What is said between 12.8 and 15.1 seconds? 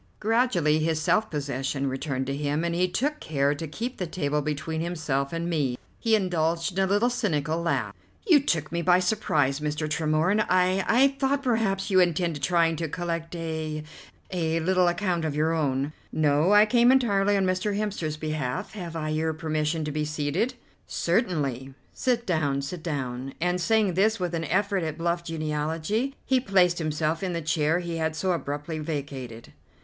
collect a a little